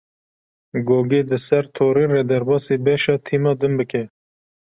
Gogê 0.87 1.21
di 1.29 1.37
ser 1.45 1.65
torê 1.75 2.05
re 2.13 2.21
derbasî 2.31 2.75
beşa 2.85 3.15
tîma 3.25 3.53
din 3.59 3.73
bike. 3.79 4.03